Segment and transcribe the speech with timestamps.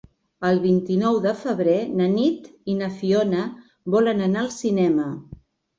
[0.47, 3.47] El vint-i-nou de febrer na Nit i na Fiona
[3.97, 5.11] volen anar al cinema.